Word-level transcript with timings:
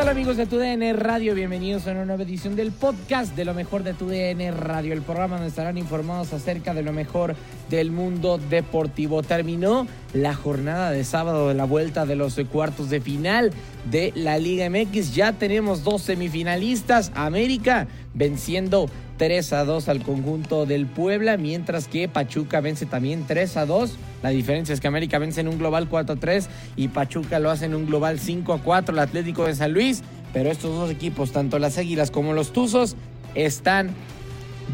Tal 0.00 0.08
amigos 0.08 0.38
de 0.38 0.46
TUDN 0.46 0.98
Radio? 0.98 1.34
Bienvenidos 1.34 1.86
a 1.86 1.90
una 1.90 2.06
nueva 2.06 2.22
edición 2.22 2.56
del 2.56 2.72
podcast 2.72 3.36
de 3.36 3.44
lo 3.44 3.52
mejor 3.52 3.82
de 3.82 3.92
TUDN 3.92 4.56
Radio, 4.56 4.94
el 4.94 5.02
programa 5.02 5.34
donde 5.34 5.50
estarán 5.50 5.76
informados 5.76 6.32
acerca 6.32 6.72
de 6.72 6.82
lo 6.82 6.94
mejor 6.94 7.36
del 7.68 7.90
mundo 7.90 8.38
deportivo. 8.38 9.22
Terminó 9.22 9.86
la 10.14 10.32
jornada 10.32 10.90
de 10.90 11.04
sábado 11.04 11.48
de 11.48 11.54
la 11.54 11.64
vuelta 11.64 12.06
de 12.06 12.16
los 12.16 12.40
cuartos 12.50 12.88
de 12.88 13.02
final 13.02 13.52
de 13.90 14.14
la 14.14 14.38
Liga 14.38 14.70
MX. 14.70 15.14
Ya 15.14 15.34
tenemos 15.34 15.84
dos 15.84 16.00
semifinalistas. 16.00 17.12
América 17.14 17.86
venciendo 18.14 18.88
3 19.18 19.52
a 19.52 19.64
2 19.66 19.86
al 19.90 20.02
conjunto 20.02 20.64
del 20.64 20.86
Puebla, 20.86 21.36
mientras 21.36 21.88
que 21.88 22.08
Pachuca 22.08 22.62
vence 22.62 22.86
también 22.86 23.26
3 23.26 23.58
a 23.58 23.66
2. 23.66 23.98
La 24.22 24.30
diferencia 24.30 24.72
es 24.72 24.80
que 24.80 24.88
América 24.88 25.18
vence 25.18 25.40
en 25.40 25.48
un 25.48 25.58
global 25.58 25.88
4 25.88 26.14
a 26.14 26.18
3 26.18 26.48
y 26.76 26.88
Pachuca 26.88 27.38
lo 27.38 27.50
hace 27.50 27.64
en 27.64 27.74
un 27.74 27.86
global 27.86 28.18
5 28.18 28.52
a 28.52 28.62
4, 28.62 28.94
el 28.94 28.98
Atlético 28.98 29.46
de 29.46 29.54
San 29.54 29.72
Luis. 29.72 30.02
Pero 30.32 30.50
estos 30.50 30.74
dos 30.74 30.90
equipos, 30.90 31.32
tanto 31.32 31.58
las 31.58 31.78
Águilas 31.78 32.10
como 32.10 32.32
los 32.32 32.52
Tuzos, 32.52 32.96
están 33.34 33.90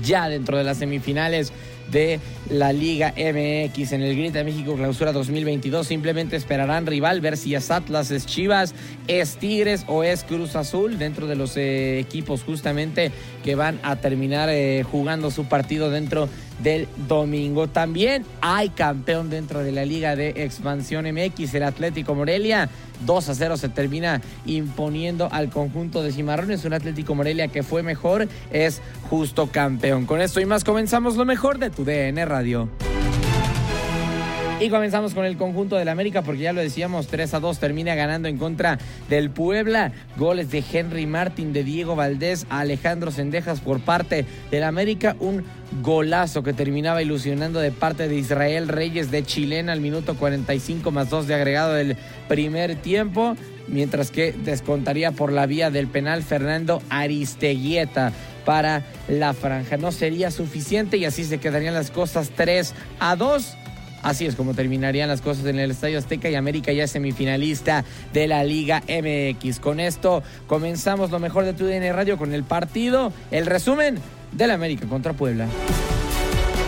ya 0.02 0.28
dentro 0.28 0.58
de 0.58 0.64
las 0.64 0.78
semifinales 0.78 1.52
de 1.90 2.18
la 2.50 2.72
Liga 2.72 3.12
MX 3.16 3.92
en 3.92 4.02
el 4.02 4.16
Grita 4.16 4.42
México 4.44 4.74
Clausura 4.74 5.12
2022. 5.12 5.86
Simplemente 5.86 6.36
esperarán 6.36 6.86
rival, 6.86 7.20
ver 7.20 7.36
si 7.36 7.54
es 7.54 7.70
Atlas, 7.70 8.10
es 8.10 8.26
Chivas, 8.26 8.74
es 9.06 9.36
Tigres 9.36 9.84
o 9.86 10.02
es 10.02 10.24
Cruz 10.24 10.56
Azul 10.56 10.98
dentro 10.98 11.26
de 11.26 11.36
los 11.36 11.56
eh, 11.56 11.98
equipos 11.98 12.42
justamente 12.42 13.12
que 13.44 13.54
van 13.54 13.78
a 13.82 13.96
terminar 13.96 14.48
eh, 14.50 14.82
jugando 14.82 15.30
su 15.30 15.44
partido 15.44 15.90
dentro 15.90 16.28
del 16.62 16.88
domingo. 17.08 17.68
También 17.68 18.24
hay 18.40 18.70
campeón 18.70 19.30
dentro 19.30 19.62
de 19.62 19.72
la 19.72 19.84
Liga 19.84 20.16
de 20.16 20.30
Expansión 20.36 21.06
MX, 21.06 21.54
el 21.54 21.62
Atlético 21.62 22.14
Morelia. 22.14 22.68
2 23.04 23.28
a 23.28 23.34
0 23.34 23.56
se 23.56 23.68
termina 23.68 24.22
imponiendo 24.46 25.28
al 25.30 25.50
conjunto 25.50 26.02
de 26.02 26.12
Cimarrones. 26.12 26.64
Un 26.64 26.72
Atlético 26.72 27.14
Morelia 27.14 27.48
que 27.48 27.62
fue 27.62 27.82
mejor, 27.82 28.28
es 28.50 28.80
justo 29.10 29.48
campeón. 29.48 30.06
Con 30.06 30.20
esto 30.20 30.40
y 30.40 30.46
más 30.46 30.64
comenzamos 30.64 31.16
lo 31.16 31.24
mejor 31.24 31.58
de 31.58 31.70
tu 31.70 31.84
DN 31.84 32.24
Radio. 32.24 32.68
Y 34.58 34.70
comenzamos 34.70 35.12
con 35.12 35.26
el 35.26 35.36
conjunto 35.36 35.76
del 35.76 35.90
América 35.90 36.22
porque 36.22 36.40
ya 36.40 36.54
lo 36.54 36.62
decíamos, 36.62 37.08
3 37.08 37.34
a 37.34 37.40
2 37.40 37.58
termina 37.58 37.94
ganando 37.94 38.26
en 38.26 38.38
contra 38.38 38.78
del 39.10 39.28
Puebla. 39.28 39.92
Goles 40.16 40.50
de 40.50 40.64
Henry 40.72 41.04
Martin, 41.04 41.52
de 41.52 41.62
Diego 41.62 41.94
Valdés, 41.94 42.46
Alejandro 42.48 43.10
Sendejas 43.10 43.60
por 43.60 43.80
parte 43.80 44.24
del 44.50 44.64
América. 44.64 45.14
Un 45.20 45.44
golazo 45.82 46.42
que 46.42 46.54
terminaba 46.54 47.02
ilusionando 47.02 47.60
de 47.60 47.70
parte 47.70 48.08
de 48.08 48.16
Israel 48.16 48.68
Reyes 48.68 49.10
de 49.10 49.24
Chilena 49.24 49.72
al 49.72 49.82
minuto 49.82 50.16
45 50.16 50.90
más 50.90 51.10
2 51.10 51.26
de 51.26 51.34
agregado 51.34 51.74
del 51.74 51.98
primer 52.26 52.76
tiempo. 52.76 53.36
Mientras 53.68 54.10
que 54.10 54.32
descontaría 54.32 55.12
por 55.12 55.32
la 55.32 55.44
vía 55.44 55.70
del 55.70 55.86
penal 55.86 56.22
Fernando 56.22 56.80
Aristeguieta 56.88 58.12
para 58.46 58.84
la 59.08 59.34
franja. 59.34 59.76
No 59.76 59.92
sería 59.92 60.30
suficiente 60.30 60.96
y 60.96 61.04
así 61.04 61.24
se 61.24 61.38
quedarían 61.38 61.74
las 61.74 61.90
cosas 61.90 62.30
3 62.34 62.72
a 63.00 63.16
2. 63.16 63.56
Así 64.02 64.26
es 64.26 64.36
como 64.36 64.54
terminarían 64.54 65.08
las 65.08 65.20
cosas 65.20 65.46
en 65.46 65.58
el 65.58 65.70
Estadio 65.70 65.98
Azteca 65.98 66.30
y 66.30 66.34
América 66.34 66.72
ya 66.72 66.86
semifinalista 66.86 67.84
de 68.12 68.28
la 68.28 68.44
Liga 68.44 68.82
MX. 68.88 69.58
Con 69.58 69.80
esto 69.80 70.22
comenzamos 70.46 71.10
lo 71.10 71.18
mejor 71.18 71.44
de 71.44 71.52
tu 71.52 71.64
DN 71.64 71.92
Radio 71.92 72.16
con 72.16 72.32
el 72.32 72.44
partido, 72.44 73.12
el 73.30 73.46
resumen 73.46 73.98
del 74.32 74.50
América 74.50 74.86
contra 74.86 75.12
Puebla. 75.12 75.48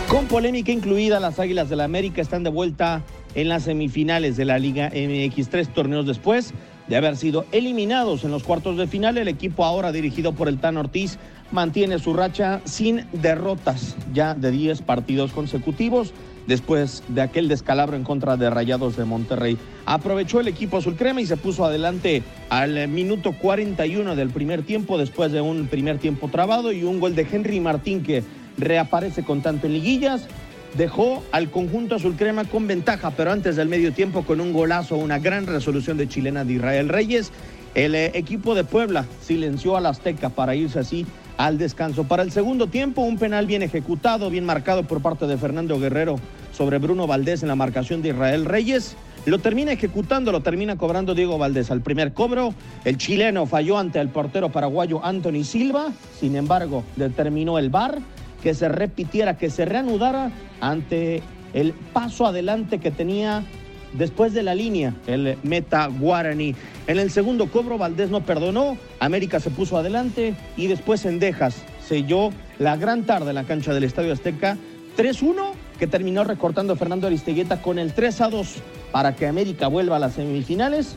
Con 0.09 0.25
polémica 0.25 0.71
incluida, 0.71 1.19
las 1.19 1.39
Águilas 1.39 1.69
del 1.69 1.77
la 1.77 1.83
América 1.83 2.21
están 2.21 2.43
de 2.43 2.49
vuelta 2.49 3.03
en 3.35 3.47
las 3.47 3.63
semifinales 3.63 4.37
de 4.37 4.45
la 4.45 4.57
Liga 4.57 4.89
MX. 4.89 5.49
Tres 5.49 5.69
torneos 5.69 6.07
después 6.07 6.53
de 6.87 6.97
haber 6.97 7.15
sido 7.15 7.45
eliminados 7.51 8.23
en 8.23 8.31
los 8.31 8.43
cuartos 8.43 8.75
de 8.77 8.87
final, 8.87 9.19
el 9.19 9.27
equipo 9.27 9.63
ahora 9.63 9.91
dirigido 9.91 10.33
por 10.33 10.49
el 10.49 10.59
Tan 10.59 10.77
Ortiz 10.77 11.19
mantiene 11.51 11.99
su 11.99 12.13
racha 12.13 12.61
sin 12.65 13.05
derrotas 13.13 13.95
ya 14.13 14.33
de 14.33 14.51
10 14.51 14.81
partidos 14.81 15.31
consecutivos 15.31 16.13
después 16.49 17.03
de 17.07 17.21
aquel 17.21 17.47
descalabro 17.47 17.95
en 17.95 18.03
contra 18.03 18.35
de 18.35 18.49
Rayados 18.49 18.97
de 18.97 19.05
Monterrey. 19.05 19.57
Aprovechó 19.85 20.39
el 20.41 20.47
equipo 20.47 20.77
azul 20.77 20.95
crema 20.95 21.21
y 21.21 21.27
se 21.27 21.37
puso 21.37 21.63
adelante 21.63 22.23
al 22.49 22.87
minuto 22.87 23.33
41 23.33 24.15
del 24.15 24.31
primer 24.31 24.63
tiempo 24.63 24.97
después 24.97 25.31
de 25.31 25.41
un 25.41 25.67
primer 25.67 25.99
tiempo 25.99 26.27
trabado 26.27 26.73
y 26.73 26.83
un 26.83 26.99
gol 26.99 27.15
de 27.15 27.27
Henry 27.31 27.59
Martín 27.59 28.01
que 28.01 28.23
reaparece 28.57 29.23
con 29.23 29.41
tanto 29.41 29.67
en 29.67 29.73
liguillas. 29.73 30.27
Dejó 30.75 31.23
al 31.31 31.51
conjunto 31.51 31.95
azul 31.95 32.15
crema 32.15 32.43
con 32.45 32.65
ventaja, 32.67 33.11
pero 33.11 33.31
antes 33.31 33.55
del 33.55 33.69
medio 33.69 33.93
tiempo 33.93 34.23
con 34.23 34.41
un 34.41 34.51
golazo, 34.51 34.97
una 34.97 35.19
gran 35.19 35.45
resolución 35.45 35.97
de 35.97 36.09
chilena 36.09 36.43
de 36.45 36.53
Israel 36.53 36.89
Reyes. 36.89 37.31
El 37.75 37.93
eh, 37.93 38.11
equipo 38.15 38.55
de 38.55 38.63
Puebla 38.63 39.05
silenció 39.21 39.77
al 39.77 39.85
Azteca 39.85 40.29
para 40.29 40.55
irse 40.55 40.79
así 40.79 41.05
al 41.37 41.59
descanso. 41.59 42.05
Para 42.05 42.23
el 42.23 42.31
segundo 42.31 42.67
tiempo, 42.67 43.01
un 43.01 43.19
penal 43.19 43.45
bien 43.45 43.61
ejecutado, 43.61 44.31
bien 44.31 44.45
marcado 44.45 44.83
por 44.83 45.01
parte 45.01 45.27
de 45.27 45.37
Fernando 45.37 45.79
Guerrero 45.79 46.19
sobre 46.59 46.77
Bruno 46.77 47.07
Valdés 47.07 47.41
en 47.41 47.47
la 47.47 47.55
marcación 47.55 48.01
de 48.01 48.09
Israel 48.09 48.43
Reyes. 48.43 48.97
Lo 49.25 49.39
termina 49.39 49.71
ejecutando, 49.71 50.33
lo 50.33 50.41
termina 50.41 50.77
cobrando 50.77 51.15
Diego 51.15 51.37
Valdés 51.37 51.71
al 51.71 51.79
primer 51.79 52.11
cobro. 52.11 52.53
El 52.83 52.97
chileno 52.97 53.45
falló 53.45 53.77
ante 53.77 54.01
el 54.01 54.09
portero 54.09 54.51
paraguayo 54.51 54.99
Anthony 55.01 55.45
Silva. 55.45 55.93
Sin 56.19 56.35
embargo, 56.35 56.83
determinó 56.97 57.59
el 57.59 57.69
VAR 57.69 57.99
que 58.43 58.53
se 58.53 58.67
repitiera, 58.67 59.37
que 59.37 59.49
se 59.49 59.63
reanudara 59.63 60.33
ante 60.59 61.23
el 61.53 61.71
paso 61.71 62.27
adelante 62.27 62.79
que 62.79 62.91
tenía 62.91 63.45
después 63.93 64.33
de 64.33 64.43
la 64.43 64.53
línea, 64.53 64.93
el 65.07 65.37
meta 65.43 65.87
Guarani. 65.87 66.55
En 66.87 66.99
el 66.99 67.09
segundo 67.09 67.49
cobro, 67.49 67.77
Valdés 67.77 68.09
no 68.09 68.25
perdonó, 68.25 68.77
América 68.99 69.39
se 69.39 69.49
puso 69.49 69.77
adelante 69.77 70.35
y 70.57 70.67
después 70.67 71.05
en 71.05 71.19
Dejas 71.19 71.55
selló 71.87 72.31
la 72.57 72.75
gran 72.75 73.05
tarde 73.05 73.29
en 73.29 73.35
la 73.35 73.45
cancha 73.45 73.73
del 73.73 73.85
Estadio 73.85 74.11
Azteca 74.11 74.57
3-1 74.97 75.48
que 75.79 75.87
terminó 75.87 76.25
recortando 76.25 76.75
Fernando 76.75 77.07
Aristegueta 77.07 77.61
con 77.61 77.79
el 77.79 77.95
3-2 77.95 78.57
para 78.91 79.15
que 79.15 79.25
América 79.27 79.67
vuelva 79.67 79.95
a 79.95 79.99
las 79.99 80.13
semifinales 80.13 80.95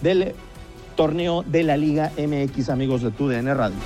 del 0.00 0.34
torneo 0.96 1.42
de 1.42 1.64
la 1.64 1.76
Liga 1.76 2.12
MX, 2.16 2.70
amigos 2.70 3.02
de 3.02 3.10
TUDN 3.10 3.54
Radio. 3.56 3.76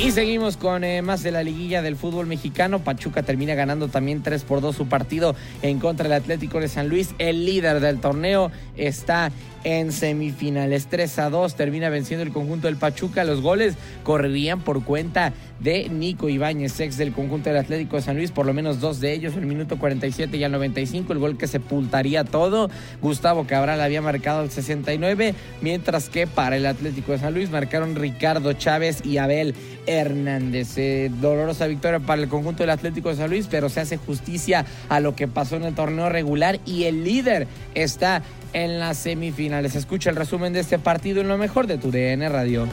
Y 0.00 0.10
seguimos 0.10 0.56
con 0.56 0.84
eh, 0.84 1.00
más 1.00 1.22
de 1.22 1.30
la 1.30 1.42
liguilla 1.42 1.80
del 1.80 1.96
fútbol 1.96 2.26
mexicano. 2.26 2.80
Pachuca 2.80 3.22
termina 3.22 3.54
ganando 3.54 3.88
también 3.88 4.22
3 4.22 4.42
por 4.42 4.60
2 4.60 4.76
su 4.76 4.86
partido 4.86 5.34
en 5.62 5.78
contra 5.78 6.04
del 6.04 6.20
Atlético 6.20 6.60
de 6.60 6.68
San 6.68 6.88
Luis. 6.88 7.14
El 7.18 7.46
líder 7.46 7.80
del 7.80 8.00
torneo 8.00 8.50
está 8.76 9.30
en 9.64 9.92
semifinales. 9.92 10.86
3 10.86 11.18
a 11.18 11.30
2 11.30 11.56
termina 11.56 11.88
venciendo 11.88 12.22
el 12.22 12.32
conjunto 12.32 12.68
del 12.68 12.76
Pachuca. 12.76 13.24
Los 13.24 13.40
goles 13.40 13.74
correrían 14.02 14.60
por 14.60 14.84
cuenta 14.84 15.32
de 15.60 15.88
Nico 15.88 16.28
Ibáñez, 16.28 16.78
ex 16.80 16.96
del 16.96 17.12
conjunto 17.12 17.48
del 17.48 17.58
Atlético 17.58 17.96
de 17.96 18.02
San 18.02 18.16
Luis, 18.16 18.30
por 18.30 18.44
lo 18.44 18.52
menos 18.52 18.80
dos 18.80 19.00
de 19.00 19.12
ellos, 19.12 19.34
el 19.34 19.46
minuto 19.46 19.78
47 19.78 20.36
y 20.36 20.44
el 20.44 20.52
95, 20.52 21.12
el 21.12 21.18
gol 21.18 21.38
que 21.38 21.46
sepultaría 21.46 22.24
todo. 22.24 22.70
Gustavo 23.00 23.46
Cabral 23.46 23.80
había 23.80 24.02
marcado 24.02 24.42
el 24.42 24.50
69, 24.50 25.34
mientras 25.62 26.08
que 26.08 26.26
para 26.26 26.56
el 26.56 26.66
Atlético 26.66 27.12
de 27.12 27.18
San 27.18 27.34
Luis 27.34 27.50
marcaron 27.50 27.94
Ricardo 27.94 28.52
Chávez 28.52 29.04
y 29.04 29.18
Abel 29.18 29.54
Hernández. 29.86 30.76
Eh, 30.76 31.10
dolorosa 31.20 31.66
victoria 31.66 32.00
para 32.00 32.22
el 32.22 32.28
conjunto 32.28 32.62
del 32.62 32.70
Atlético 32.70 33.08
de 33.08 33.16
San 33.16 33.30
Luis, 33.30 33.46
pero 33.50 33.68
se 33.68 33.80
hace 33.80 33.96
justicia 33.96 34.66
a 34.88 35.00
lo 35.00 35.14
que 35.14 35.28
pasó 35.28 35.56
en 35.56 35.64
el 35.64 35.74
torneo 35.74 36.08
regular 36.08 36.60
y 36.66 36.84
el 36.84 37.04
líder 37.04 37.46
está 37.74 38.22
en 38.54 38.80
las 38.80 38.96
semifinales. 38.96 39.74
Escucha 39.74 40.08
el 40.08 40.16
resumen 40.16 40.54
de 40.54 40.60
este 40.60 40.78
partido 40.78 41.20
en 41.20 41.28
lo 41.28 41.36
mejor 41.36 41.66
de 41.66 41.76
tu 41.76 41.90
DN 41.90 42.26
Radio. 42.30 42.66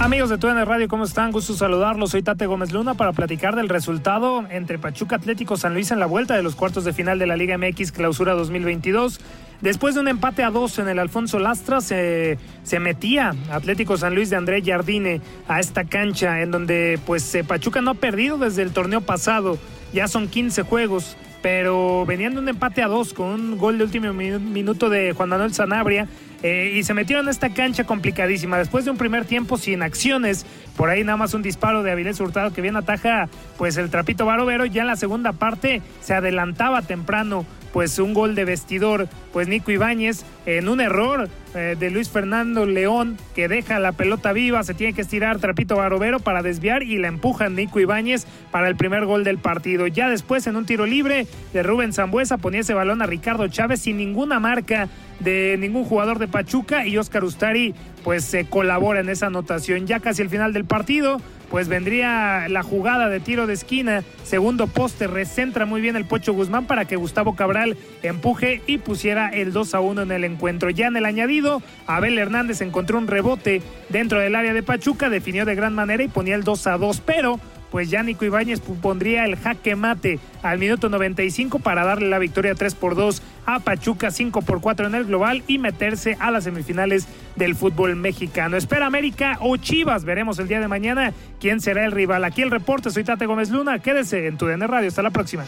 Amigos 0.00 0.28
de 0.28 0.36
TUDN 0.36 0.66
Radio, 0.66 0.86
¿cómo 0.86 1.04
están? 1.04 1.32
Gusto 1.32 1.54
saludarlos. 1.54 2.10
Soy 2.10 2.22
Tate 2.22 2.44
Gómez 2.44 2.72
Luna 2.72 2.92
para 2.92 3.12
platicar 3.12 3.56
del 3.56 3.70
resultado 3.70 4.44
entre 4.50 4.78
Pachuca 4.78 5.16
Atlético 5.16 5.56
San 5.56 5.72
Luis 5.72 5.92
en 5.92 6.00
la 6.00 6.04
vuelta 6.04 6.36
de 6.36 6.42
los 6.42 6.56
cuartos 6.56 6.84
de 6.84 6.92
final 6.92 7.18
de 7.18 7.26
la 7.26 7.36
Liga 7.36 7.56
MX 7.56 7.92
Clausura 7.92 8.34
2022. 8.34 9.20
Después 9.62 9.94
de 9.94 10.02
un 10.02 10.08
empate 10.08 10.42
a 10.42 10.50
dos 10.50 10.78
en 10.78 10.88
el 10.88 10.98
Alfonso 10.98 11.38
Lastra, 11.38 11.80
se, 11.80 12.38
se 12.64 12.80
metía 12.80 13.34
Atlético 13.50 13.96
San 13.96 14.14
Luis 14.14 14.28
de 14.28 14.36
André 14.36 14.62
Jardine 14.62 15.22
a 15.48 15.60
esta 15.60 15.84
cancha 15.84 16.42
en 16.42 16.50
donde 16.50 16.98
pues 17.06 17.34
eh, 17.34 17.44
Pachuca 17.44 17.80
no 17.80 17.92
ha 17.92 17.94
perdido 17.94 18.36
desde 18.36 18.60
el 18.62 18.72
torneo 18.72 19.00
pasado. 19.00 19.58
Ya 19.94 20.06
son 20.08 20.28
15 20.28 20.62
juegos 20.64 21.16
pero 21.44 22.06
venían 22.06 22.32
de 22.32 22.40
un 22.40 22.48
empate 22.48 22.82
a 22.82 22.88
dos 22.88 23.12
con 23.12 23.26
un 23.26 23.58
gol 23.58 23.76
de 23.76 23.84
último 23.84 24.14
minuto 24.14 24.88
de 24.88 25.12
Juan 25.12 25.28
Manuel 25.28 25.52
Sanabria 25.52 26.08
eh, 26.42 26.72
y 26.74 26.84
se 26.84 26.94
metieron 26.94 27.26
en 27.26 27.30
esta 27.32 27.52
cancha 27.52 27.84
complicadísima. 27.84 28.56
Después 28.56 28.86
de 28.86 28.90
un 28.90 28.96
primer 28.96 29.26
tiempo 29.26 29.58
sin 29.58 29.82
acciones, 29.82 30.46
por 30.74 30.88
ahí 30.88 31.04
nada 31.04 31.18
más 31.18 31.34
un 31.34 31.42
disparo 31.42 31.82
de 31.82 31.90
Avilés 31.90 32.18
Hurtado 32.18 32.54
que 32.54 32.62
bien 32.62 32.76
ataja 32.76 33.28
pues 33.58 33.76
el 33.76 33.90
trapito 33.90 34.24
Barovero. 34.24 34.64
Ya 34.64 34.80
en 34.80 34.86
la 34.86 34.96
segunda 34.96 35.32
parte 35.32 35.82
se 36.00 36.14
adelantaba 36.14 36.80
temprano 36.80 37.44
pues 37.74 37.98
un 37.98 38.14
gol 38.14 38.36
de 38.36 38.44
vestidor, 38.44 39.08
pues 39.32 39.48
Nico 39.48 39.72
Ibáñez 39.72 40.24
en 40.46 40.68
un 40.68 40.80
error 40.80 41.28
eh, 41.56 41.74
de 41.76 41.90
Luis 41.90 42.08
Fernando 42.08 42.66
León 42.66 43.16
que 43.34 43.48
deja 43.48 43.80
la 43.80 43.90
pelota 43.90 44.32
viva, 44.32 44.62
se 44.62 44.74
tiene 44.74 44.92
que 44.92 45.00
estirar 45.00 45.40
Trapito 45.40 45.74
Barovero 45.74 46.20
para 46.20 46.44
desviar 46.44 46.84
y 46.84 46.98
la 46.98 47.08
empuja 47.08 47.48
Nico 47.48 47.80
Ibáñez 47.80 48.28
para 48.52 48.68
el 48.68 48.76
primer 48.76 49.06
gol 49.06 49.24
del 49.24 49.38
partido. 49.38 49.88
Ya 49.88 50.08
después 50.08 50.46
en 50.46 50.54
un 50.54 50.66
tiro 50.66 50.86
libre 50.86 51.26
de 51.52 51.62
Rubén 51.64 51.92
Zambuesa 51.92 52.38
ponía 52.38 52.60
ese 52.60 52.74
balón 52.74 53.02
a 53.02 53.06
Ricardo 53.06 53.48
Chávez 53.48 53.80
sin 53.80 53.96
ninguna 53.96 54.38
marca 54.38 54.88
de 55.18 55.56
ningún 55.58 55.84
jugador 55.84 56.20
de 56.20 56.28
Pachuca 56.28 56.86
y 56.86 56.96
Oscar 56.96 57.24
Ustari 57.24 57.74
pues 58.04 58.22
se 58.22 58.44
colabora 58.44 59.00
en 59.00 59.08
esa 59.08 59.26
anotación. 59.26 59.88
Ya 59.88 59.98
casi 59.98 60.22
el 60.22 60.30
final 60.30 60.52
del 60.52 60.64
partido, 60.64 61.20
pues 61.54 61.68
vendría 61.68 62.48
la 62.48 62.64
jugada 62.64 63.08
de 63.08 63.20
tiro 63.20 63.46
de 63.46 63.54
esquina, 63.54 64.02
segundo 64.24 64.66
poste, 64.66 65.06
recentra 65.06 65.66
muy 65.66 65.80
bien 65.80 65.94
el 65.94 66.04
Pocho 66.04 66.32
Guzmán 66.32 66.66
para 66.66 66.84
que 66.84 66.96
Gustavo 66.96 67.36
Cabral 67.36 67.76
empuje 68.02 68.60
y 68.66 68.78
pusiera 68.78 69.28
el 69.28 69.52
2 69.52 69.74
a 69.76 69.78
1 69.78 70.02
en 70.02 70.10
el 70.10 70.24
encuentro. 70.24 70.70
Ya 70.70 70.88
en 70.88 70.96
el 70.96 71.04
añadido, 71.04 71.62
Abel 71.86 72.18
Hernández 72.18 72.60
encontró 72.60 72.98
un 72.98 73.06
rebote 73.06 73.62
dentro 73.88 74.18
del 74.18 74.34
área 74.34 74.52
de 74.52 74.64
Pachuca, 74.64 75.08
definió 75.10 75.44
de 75.44 75.54
gran 75.54 75.76
manera 75.76 76.02
y 76.02 76.08
ponía 76.08 76.34
el 76.34 76.42
2 76.42 76.66
a 76.66 76.76
2, 76.76 77.00
pero 77.02 77.38
pues 77.70 77.88
ya 77.88 78.02
Nico 78.02 78.24
Ibáñez 78.24 78.58
pondría 78.58 79.24
el 79.24 79.36
jaque 79.36 79.76
mate 79.76 80.18
al 80.42 80.58
minuto 80.58 80.88
95 80.88 81.60
para 81.60 81.84
darle 81.84 82.08
la 82.08 82.18
victoria 82.18 82.56
3 82.56 82.74
por 82.74 82.96
2 82.96 83.22
a 83.46 83.60
Pachuca, 83.60 84.10
5 84.10 84.42
por 84.42 84.60
4 84.60 84.86
en 84.86 84.94
el 84.94 85.04
global 85.04 85.42
y 85.46 85.58
meterse 85.58 86.16
a 86.20 86.30
las 86.30 86.44
semifinales 86.44 87.06
del 87.36 87.54
fútbol 87.54 87.96
mexicano. 87.96 88.56
Espera 88.56 88.86
América 88.86 89.38
o 89.40 89.56
Chivas, 89.56 90.04
veremos 90.04 90.38
el 90.38 90.48
día 90.48 90.60
de 90.60 90.68
mañana 90.68 91.12
quién 91.40 91.60
será 91.60 91.84
el 91.84 91.92
rival. 91.92 92.24
Aquí 92.24 92.42
el 92.42 92.50
reporte, 92.50 92.90
soy 92.90 93.04
Tate 93.04 93.26
Gómez 93.26 93.50
Luna, 93.50 93.78
quédese 93.78 94.26
en 94.26 94.38
tu 94.38 94.46
DN 94.46 94.66
Radio, 94.66 94.88
hasta 94.88 95.02
la 95.02 95.10
próxima. 95.10 95.44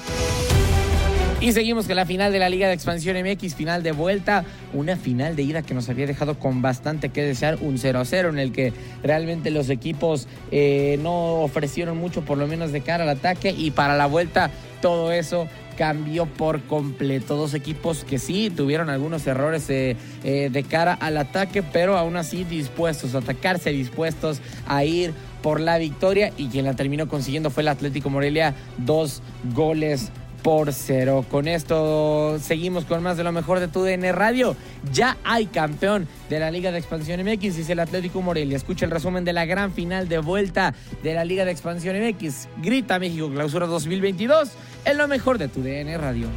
Y 1.39 1.53
seguimos 1.53 1.87
con 1.87 1.97
la 1.97 2.07
final 2.07 2.33
de 2.33 2.39
la 2.39 2.49
Liga 2.49 2.67
de 2.67 2.73
Expansión 2.73 3.15
MX, 3.23 3.55
final 3.55 3.83
de 3.83 3.93
vuelta, 3.93 4.45
una 4.73 4.97
final 4.97 5.37
de 5.37 5.43
ida 5.43 5.61
que 5.61 5.75
nos 5.75 5.89
había 5.91 6.07
dejado 6.07 6.39
con 6.39 6.63
bastante 6.63 7.11
que 7.11 7.23
desear, 7.23 7.59
un 7.61 7.77
0 7.77 8.01
a 8.01 8.05
0 8.07 8.31
en 8.31 8.39
el 8.39 8.53
que 8.53 8.73
realmente 9.03 9.51
los 9.51 9.69
equipos 9.69 10.29
eh, 10.51 10.99
no 11.03 11.43
ofrecieron 11.43 11.99
mucho, 11.99 12.23
por 12.23 12.39
lo 12.39 12.47
menos 12.47 12.73
de 12.73 12.81
cara 12.81 13.05
al 13.05 13.11
ataque, 13.11 13.51
y 13.51 13.71
para 13.71 13.97
la 13.97 14.07
vuelta 14.07 14.51
todo 14.81 15.13
eso 15.13 15.47
cambió 15.77 16.27
por 16.27 16.63
completo. 16.63 17.37
Dos 17.37 17.55
equipos 17.55 18.05
que 18.05 18.19
sí 18.19 18.51
tuvieron 18.51 18.91
algunos 18.91 19.27
errores 19.27 19.69
eh, 19.71 19.97
eh, 20.25 20.49
de 20.51 20.63
cara 20.65 20.95
al 20.95 21.17
ataque, 21.17 21.63
pero 21.63 21.97
aún 21.97 22.17
así 22.17 22.45
dispuestos 22.45 23.15
a 23.15 23.19
atacarse, 23.19 23.71
dispuestos 23.71 24.41
a 24.67 24.85
ir 24.85 25.13
por 25.43 25.61
la 25.61 25.79
victoria 25.79 26.33
y 26.37 26.49
quien 26.49 26.65
la 26.65 26.75
terminó 26.75 27.09
consiguiendo 27.09 27.51
fue 27.51 27.63
el 27.63 27.69
Atlético 27.69 28.11
Morelia, 28.11 28.55
dos 28.79 29.23
goles 29.55 30.11
por 30.47 30.73
cero. 30.73 31.25
Con 31.29 31.49
esto 31.49 32.39
seguimos 32.39 32.85
con 32.85 33.03
más 33.03 33.17
de 33.17 33.25
lo 33.25 33.33
mejor 33.33 33.59
de 33.59 33.67
tu 33.67 33.83
DN 33.83 34.13
Radio. 34.13 34.55
Ya 34.93 35.17
hay 35.25 35.47
campeón 35.47 36.07
de 36.31 36.39
la 36.39 36.53
Liga 36.53 36.71
de 36.71 36.79
Expansión 36.79 37.21
MX, 37.21 37.59
es 37.59 37.69
el 37.69 37.81
Atlético 37.81 38.23
Morelia. 38.23 38.57
Escucha 38.57 38.85
el 38.85 38.93
resumen 38.93 39.25
de 39.25 39.33
la 39.33 39.45
gran 39.45 39.73
final 39.73 40.09
de 40.09 40.19
vuelta 40.19 40.73
de 41.03 41.15
la 41.15 41.25
Liga 41.25 41.45
de 41.45 41.51
Expansión 41.51 41.97
MX. 41.97 42.47
Grita 42.63 43.01
México 43.01 43.29
Clausura 43.29 43.67
2022 43.67 44.53
en 44.85 44.97
lo 44.97 45.09
mejor 45.09 45.39
de 45.39 45.49
tu 45.49 45.65
DN 45.65 45.99
Radio. 45.99 46.29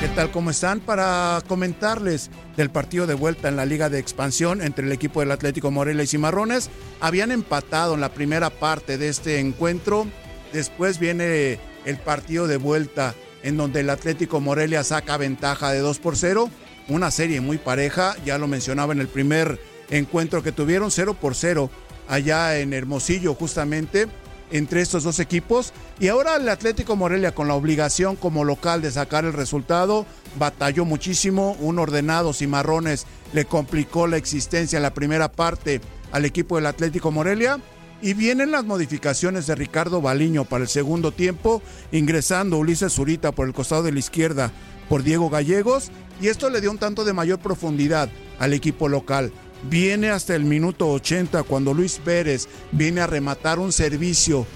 ¿Qué 0.00 0.08
tal? 0.08 0.32
¿Cómo 0.32 0.50
están? 0.50 0.80
Para 0.80 1.40
comentarles 1.46 2.32
del 2.56 2.70
partido 2.70 3.06
de 3.06 3.14
vuelta 3.14 3.48
en 3.48 3.54
la 3.54 3.66
Liga 3.66 3.88
de 3.88 4.00
Expansión 4.00 4.62
entre 4.62 4.84
el 4.84 4.90
equipo 4.90 5.20
del 5.20 5.30
Atlético 5.30 5.70
Morelia 5.70 6.02
y 6.02 6.08
Cimarrones. 6.08 6.70
Habían 6.98 7.30
empatado 7.30 7.94
en 7.94 8.00
la 8.00 8.12
primera 8.12 8.50
parte 8.50 8.98
de 8.98 9.08
este 9.08 9.38
encuentro 9.38 10.08
Después 10.52 10.98
viene 10.98 11.58
el 11.84 11.98
partido 11.98 12.46
de 12.46 12.56
vuelta 12.56 13.14
en 13.42 13.56
donde 13.56 13.80
el 13.80 13.90
Atlético 13.90 14.40
Morelia 14.40 14.84
saca 14.84 15.16
ventaja 15.16 15.72
de 15.72 15.80
2 15.80 15.98
por 15.98 16.16
0. 16.16 16.50
Una 16.88 17.10
serie 17.10 17.40
muy 17.40 17.58
pareja, 17.58 18.16
ya 18.24 18.38
lo 18.38 18.46
mencionaba 18.46 18.92
en 18.92 19.00
el 19.00 19.08
primer 19.08 19.60
encuentro 19.90 20.42
que 20.42 20.52
tuvieron, 20.52 20.90
0 20.90 21.16
por 21.20 21.34
0 21.34 21.70
allá 22.08 22.58
en 22.58 22.72
Hermosillo 22.72 23.34
justamente 23.34 24.08
entre 24.50 24.82
estos 24.82 25.04
dos 25.04 25.18
equipos. 25.18 25.72
Y 25.98 26.08
ahora 26.08 26.36
el 26.36 26.48
Atlético 26.48 26.96
Morelia 26.96 27.34
con 27.34 27.48
la 27.48 27.54
obligación 27.54 28.16
como 28.16 28.44
local 28.44 28.82
de 28.82 28.90
sacar 28.90 29.24
el 29.24 29.32
resultado, 29.32 30.06
batalló 30.38 30.84
muchísimo, 30.84 31.56
un 31.60 31.78
ordenado 31.78 32.32
Cimarrones 32.32 33.06
le 33.32 33.46
complicó 33.46 34.06
la 34.06 34.18
existencia 34.18 34.76
en 34.76 34.82
la 34.82 34.94
primera 34.94 35.32
parte 35.32 35.80
al 36.12 36.24
equipo 36.24 36.56
del 36.56 36.66
Atlético 36.66 37.10
Morelia 37.10 37.58
y 38.02 38.14
vienen 38.14 38.50
las 38.50 38.64
modificaciones 38.64 39.46
de 39.46 39.54
Ricardo 39.54 40.02
Baliño 40.02 40.44
para 40.44 40.64
el 40.64 40.68
segundo 40.68 41.12
tiempo, 41.12 41.62
ingresando 41.92 42.58
Ulises 42.58 42.92
Zurita 42.92 43.30
por 43.30 43.46
el 43.46 43.54
costado 43.54 43.84
de 43.84 43.92
la 43.92 44.00
izquierda 44.00 44.50
por 44.88 45.04
Diego 45.04 45.30
Gallegos. 45.30 45.92
Y 46.20 46.26
esto 46.26 46.50
le 46.50 46.60
dio 46.60 46.72
un 46.72 46.78
tanto 46.78 47.04
de 47.04 47.12
mayor 47.12 47.38
profundidad 47.38 48.10
al 48.40 48.52
equipo 48.52 48.88
local. 48.88 49.32
Viene 49.70 50.10
hasta 50.10 50.34
el 50.34 50.44
minuto 50.44 50.90
80 50.90 51.44
cuando 51.44 51.72
Luis 51.72 52.00
Pérez 52.04 52.48
viene 52.72 53.00
a 53.00 53.06
rematar 53.06 53.60
un 53.60 53.70
servicio 53.70 54.46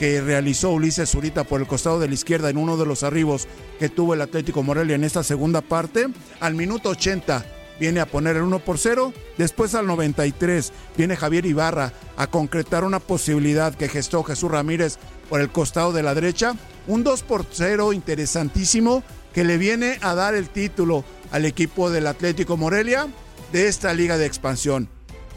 que 0.00 0.20
realizó 0.20 0.72
Ulises 0.72 1.10
Zurita 1.10 1.44
por 1.44 1.60
el 1.60 1.68
costado 1.68 2.00
de 2.00 2.08
la 2.08 2.14
izquierda 2.14 2.50
en 2.50 2.58
uno 2.58 2.76
de 2.76 2.86
los 2.86 3.04
arribos 3.04 3.46
que 3.78 3.88
tuvo 3.88 4.14
el 4.14 4.20
Atlético 4.20 4.64
Morelia 4.64 4.96
en 4.96 5.04
esta 5.04 5.22
segunda 5.22 5.60
parte. 5.60 6.08
Al 6.40 6.54
minuto 6.54 6.90
80 6.90 7.55
viene 7.78 8.00
a 8.00 8.06
poner 8.06 8.36
el 8.36 8.42
1 8.42 8.58
por 8.60 8.78
0. 8.78 9.12
Después 9.38 9.74
al 9.74 9.86
93 9.86 10.72
viene 10.96 11.16
Javier 11.16 11.46
Ibarra 11.46 11.92
a 12.16 12.26
concretar 12.26 12.84
una 12.84 13.00
posibilidad 13.00 13.74
que 13.74 13.88
gestó 13.88 14.22
Jesús 14.22 14.50
Ramírez 14.50 14.98
por 15.28 15.40
el 15.40 15.50
costado 15.50 15.92
de 15.92 16.02
la 16.02 16.14
derecha. 16.14 16.54
Un 16.86 17.04
2 17.04 17.22
por 17.22 17.46
0 17.50 17.92
interesantísimo 17.92 19.02
que 19.32 19.44
le 19.44 19.58
viene 19.58 19.98
a 20.00 20.14
dar 20.14 20.34
el 20.34 20.48
título 20.48 21.04
al 21.30 21.44
equipo 21.44 21.90
del 21.90 22.06
Atlético 22.06 22.56
Morelia 22.56 23.08
de 23.52 23.68
esta 23.68 23.92
liga 23.92 24.16
de 24.16 24.26
expansión. 24.26 24.88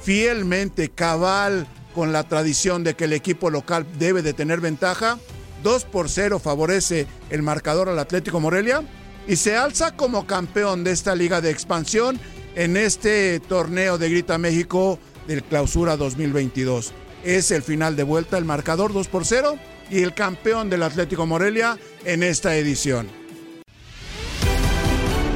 Fielmente, 0.02 0.90
cabal, 0.90 1.68
con 1.94 2.14
la 2.14 2.24
tradición 2.24 2.84
de 2.84 2.94
que 2.94 3.06
el 3.06 3.14
equipo 3.14 3.50
local 3.50 3.86
debe 3.98 4.22
de 4.22 4.34
tener 4.34 4.62
ventaja, 4.62 5.18
2 5.64 5.86
por 5.86 6.10
0 6.10 6.40
favorece 6.40 7.08
el 7.30 7.42
marcador 7.42 7.90
al 7.90 8.00
Atlético 8.00 8.40
Morelia 8.40 8.84
y 9.30 9.36
se 9.36 9.56
alza 9.56 9.96
como 9.96 10.26
campeón 10.26 10.84
de 10.84 10.92
esta 10.92 11.14
liga 11.14 11.40
de 11.40 11.52
expansión 11.52 12.20
en 12.56 12.76
este 12.76 13.40
torneo 13.40 14.00
de 14.00 14.10
Grita 14.10 14.40
México 14.40 14.98
del 15.28 15.44
Clausura 15.44 15.98
2022. 15.98 16.94
Es 17.24 17.52
el 17.52 17.62
final 17.62 17.96
de 17.96 18.02
vuelta, 18.02 18.40
el 18.40 18.46
marcador 18.46 18.92
2 18.92 19.08
por 19.08 19.26
0 19.26 19.60
y 19.92 20.02
el 20.02 20.16
campeón 20.16 20.72
del 20.72 20.82
Atlético 20.82 21.28
Morelia 21.28 21.78
en 22.06 22.24
esta 22.24 22.56
edición. 22.56 23.19